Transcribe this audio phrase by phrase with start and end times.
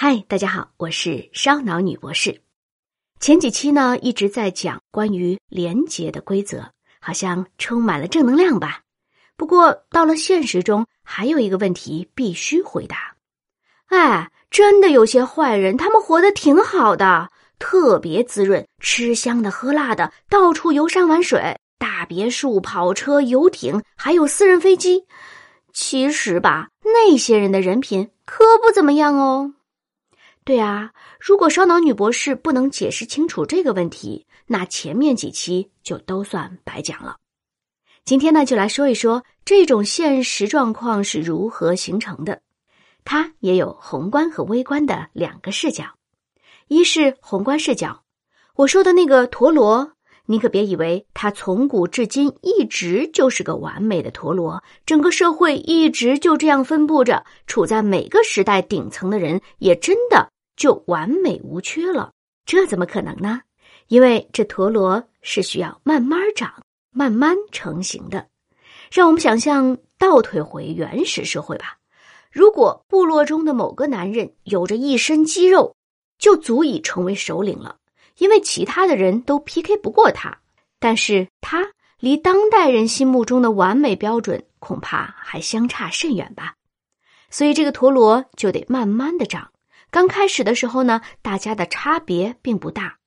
[0.00, 2.40] 嗨，大家好，我是烧脑女博士。
[3.18, 8.82] 前几期呢一直在讲关于廉洁的规则，好像充满了正能量吧。
[9.36, 13.16] 不过到了现实中，还有一个问题必须回答。
[13.88, 25.06] 哎，真的有些坏人，他们活得挺好的，特别滋润，吃香的喝辣的，到处游山玩水，大别墅、跑车、游艇，还有私人飞机。
[25.72, 29.54] 其实吧，那些人的人品可不怎么样哦。
[30.48, 37.18] 对啊，如果烧脑女博士不能解释清楚这个问题，那前面几期就都算白讲了。
[38.02, 42.40] 今天呢，就来说一说这种现实状况是如何形成的。
[43.04, 45.84] 它也有宏观和微观的两个视角。
[46.68, 48.04] 一是宏观视角，
[48.54, 49.92] 我说的那个陀螺，
[50.24, 60.30] 你可别以为它从古至今一直就是个完美的陀螺，整个社会一直就这样分布着，处在每个时代顶层的人也真的。
[60.58, 62.12] 就完美无缺了，
[62.44, 63.40] 这怎么可能呢？
[63.86, 66.52] 因为这陀螺是需要慢慢长、
[66.90, 68.26] 慢慢成型的。
[68.90, 71.78] 让我们想象倒退回原始社会吧。
[72.30, 75.74] 如果部落中的某个男人有着一身肌肉，
[76.18, 77.76] 就足以成为首领了，
[78.18, 80.38] 因为其他的人都 PK 不过他。
[80.80, 86.54] 但是他离当代人心目中的完美标准恐怕还相差甚远吧。
[87.30, 89.50] 所以这个陀螺就得慢慢的长。
[89.90, 92.98] 刚开始的时候呢，大家的差别并不大。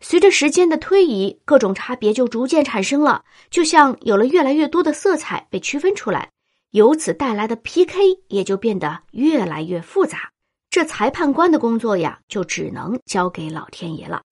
[0.00, 6.30] 随着时间的推移，各种差别就逐渐产生了，就像有了越来越多的色彩被区分出来，
[6.70, 10.30] 由此带来的 PK 也就变得越来越复杂。
[10.70, 14.22] 这裁判官的工作呀，就只能交给老天爷了。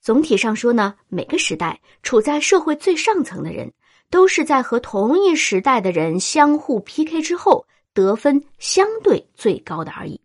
[0.00, 3.72] 总体上说呢，每个时代处在社会最上层的人，
[4.08, 10.20] 都是在和同一时代的人相互 PK 之后，得分相对最高的而已。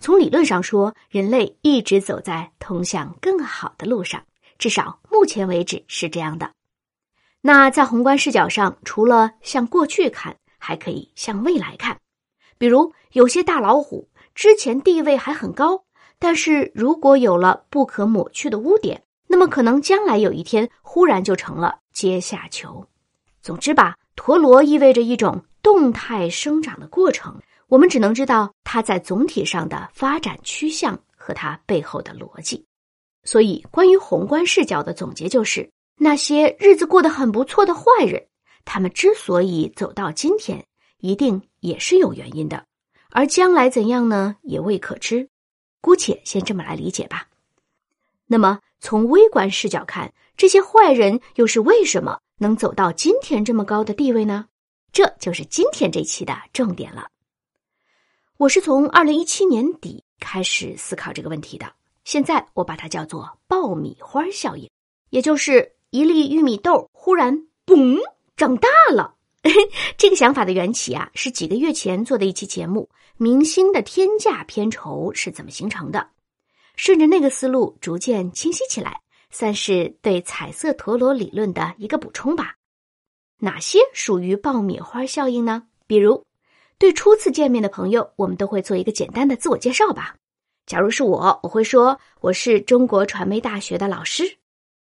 [0.00, 4.24] 从理论上说，人类一直走在通向更好的路上，
[4.58, 6.50] 至少目前为止是这样的。
[7.42, 11.98] 那在宏观视角上，除了向过去看，还可以向未来看。
[12.56, 15.84] 比如，有些大老虎之前地位还很高，
[16.18, 22.86] 但是如果有了不可抹去的污点，那么可能将来有一天忽然就成了阶下囚。
[23.42, 27.38] 总之吧，陀螺意味着一种动态生长的过程。
[27.70, 32.66] 我们只能知道它在总体上的发展趋向和它背后的逻辑，
[33.22, 38.26] 所以关于宏观视角的总结就是：那些日子过得很不错的坏人，
[38.64, 40.66] 他们之所以走到今天，
[40.98, 42.66] 一定也是有原因的，
[43.12, 45.28] 而将来怎样呢，也未可知。
[45.80, 47.28] 姑且先这么来理解吧。
[48.26, 54.46] 那么从微观视角看，这些坏人又是为什么能走到今天这么高的地位呢？
[54.90, 57.08] 这就是今天这期的重点了。
[58.40, 61.70] 我是从二零一七年底开始思考这个问题的，
[62.04, 64.66] 现在我把它叫做爆米花效应，
[65.10, 67.98] 也就是一粒玉米豆忽然嘣
[68.38, 69.14] 长大了。
[69.98, 75.98] 这个想法的缘起啊，是几个月前做的一期节目《明星的天价片酬是怎么形成的》，
[76.76, 82.54] 顺着那个思路逐渐清晰起来，算是对彩色陀螺理论的一个补充吧。
[83.36, 85.64] 哪些属于爆米花效应呢？
[85.86, 86.24] 比如。
[86.80, 90.16] 对初次见面的朋友，我们都会做一个简单的自我介绍吧。
[90.64, 94.38] 假如是我，我会说我是中国传媒大学的老师。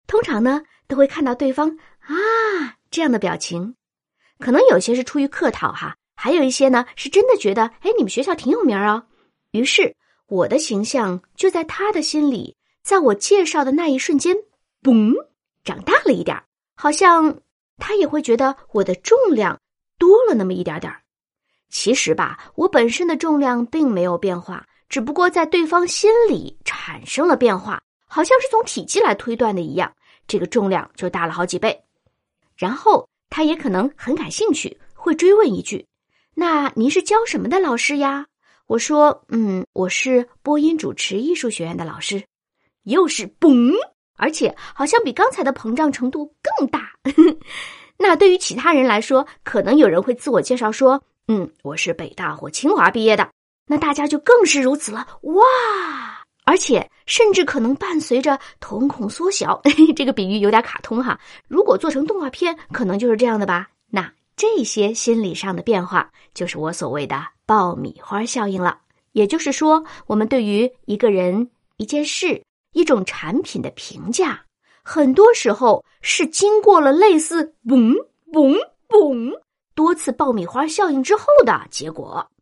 [0.06, 3.74] 通常呢，都会看到对方啊这样的表情，
[4.38, 9.06] 可能有些是出于客套哈，还有一些呢是真的觉得哎你们学校挺有名啊。
[9.52, 14.36] 于是我的形象就在他的心里，在我介绍的那一瞬间，
[14.82, 15.14] 嘣，
[15.64, 16.44] 长大了一点儿
[16.76, 17.40] 好像
[17.78, 19.58] 他也会觉得我的重量
[19.98, 21.00] 多了那么一点点儿
[21.70, 29.92] 其实吧，我本身的重量并没有变化，只不过在对方心里产生了变化，好像是从体积来推断的一样，
[30.26, 31.78] 这个重量就大了好几倍。
[32.56, 35.86] 然后他也可能很感兴趣，会追问一句
[36.34, 38.26] ：“那您是教什么的老师呀？”
[38.66, 42.24] 我说：“嗯，我是播音主持艺术学院的老师。”
[42.84, 43.74] 又是嘣，
[44.16, 46.90] 而且好像比刚才的膨胀程度更大。
[47.98, 51.02] 那对于其他人来说，可能有人会自我介绍说。
[51.30, 53.30] 嗯，我是北大或清华毕业的，
[53.66, 55.44] 那大家就更是如此了哇！
[56.46, 59.60] 而且甚至可能伴随着瞳孔缩小，
[59.94, 61.20] 这个比喻有点卡通哈。
[61.46, 63.68] 如果做成动画片，可能就是这样的吧。
[63.90, 68.78] 那这些心理上的变化，就是我所谓的爆米花效应了。
[69.12, 72.42] 也就是说，我们对于一个人、一件事、
[72.72, 74.46] 一种产品的评价，
[74.82, 77.94] 很多时候是经过了类似“嘣
[78.32, 78.56] 嘣
[78.88, 79.38] 嘣”。
[79.78, 82.32] 多次爆米花效应之后的结果，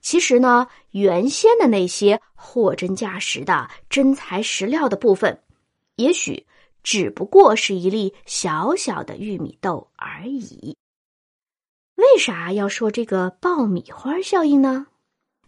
[0.00, 5.42] 其实呢，原先的那些货真价实的真材实料的部分，
[5.96, 6.46] 也许
[6.84, 10.76] 只不过是一粒小小的玉米豆而已。
[11.96, 14.86] 为啥要说这个爆米花效应呢？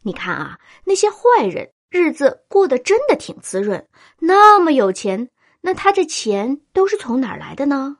[0.02, 3.86] 你看啊，那些坏人日子过得真的挺滋润，
[4.18, 5.30] 那么有钱，
[5.60, 7.98] 那他这钱都是从哪儿来的呢？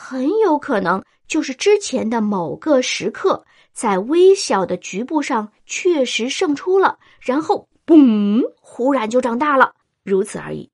[0.00, 3.44] 很有可能就是之前的某个时刻。
[3.72, 9.74] 在微小的局部上确实胜出了，然后嘣，忽然就长大了，
[10.04, 10.70] 如此而已。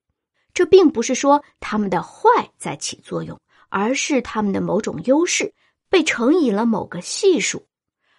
[0.53, 3.39] 这并不是说他们的坏在起作用，
[3.69, 5.53] 而是他们的某种优势
[5.91, 7.67] 被乘以了某个系数。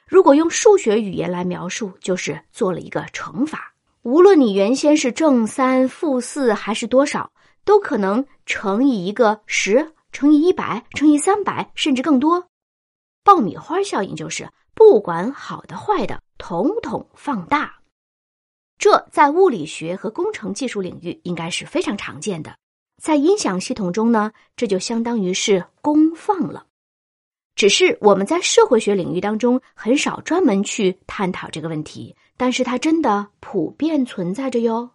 [0.07, 3.73] 如果用数学语言来描述，就是做了一个乘法。
[4.03, 7.31] 无论你原先是正三、负四还是多少，
[7.63, 12.47] 都可能乘以一个十，乘以一百，乘以三百，甚至更多。
[13.21, 14.49] 爆米花效应就是。
[14.73, 17.79] 不管好的坏的，统统放大。
[18.77, 22.57] 这在物理学和工程技术领域应该是非常常见的。
[23.01, 26.65] 在音响系统中呢，这就相当于是功放了。
[27.55, 34.91] 只是我们在社会学领域当中很少专门去探讨这个问题，但是它真的普遍存在着哟。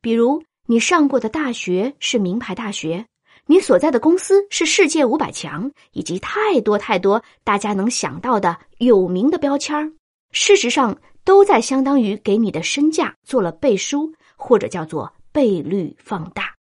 [0.00, 3.06] 比如你上过的大学是名牌大学。
[3.48, 9.96] 你所在的公司是世界五百强，以及太多太多大家能想到的有名的标签
[10.32, 16.54] 事实上都在相当于给你的身价做了背书，或者叫做倍率放大。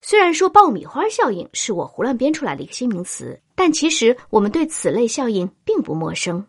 [0.00, 6.44] 虽然说爆米花效应是我胡乱编出来的一个新名词，但其实我们对此类效应并不陌生。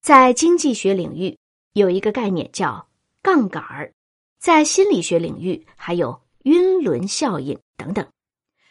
[0.00, 1.36] 在经济学领域
[1.74, 2.88] 有一个概念叫
[3.22, 3.92] 杠杆儿，
[4.40, 8.06] 在心理学领域还有晕轮效应等等。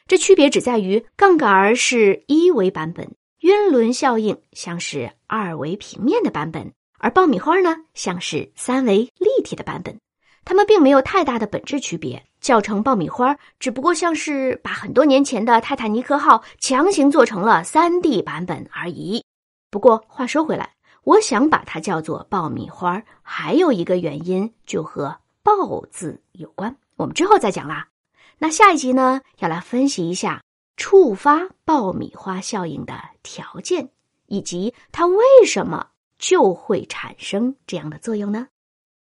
[0.07, 9.99] 这区别只在于杠杆儿是一维版本，晕轮效应像是二维平面的版本，而爆米花呢像是三维立体的版本。
[10.45, 19.21] 它们并没有太大的本质区别，叫成爆米花只不过像是把很多年前的泰坦尼克号强行做成了三 D 版本而已。
[19.69, 20.71] 不过话说回来，
[21.03, 27.89] 我想把它叫做爆米花，还有一个原因就和“爆”字有关，我们之后再讲啦。
[28.37, 30.43] 那下一集呢，要来分析一下
[30.75, 32.93] 触发爆米花效应的
[33.23, 33.89] 条件，
[34.27, 35.87] 以及它为什么
[36.19, 38.47] 就会产生这样的作用呢？